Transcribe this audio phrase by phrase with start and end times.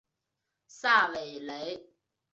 [0.65, 1.85] 萨韦雷。